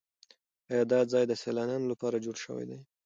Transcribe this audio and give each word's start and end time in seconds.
ایا 0.71 0.83
دا 0.91 0.99
ځای 1.11 1.23
د 1.27 1.33
سیلانیانو 1.43 1.89
لپاره 1.93 2.23
جوړ 2.25 2.35
شوی 2.45 2.63
دی؟ 2.69 2.79